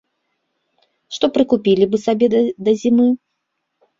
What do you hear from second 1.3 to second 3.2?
прыкупілі бы сабе да зімы?